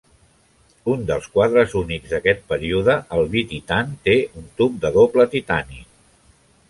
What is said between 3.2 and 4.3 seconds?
Bititan, té